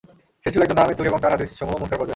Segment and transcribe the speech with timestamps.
[0.43, 2.09] সে ছিল একজন ডাহা মিথুক এবং তার হাদীছসমূহ মুনকার পর্যায়ের।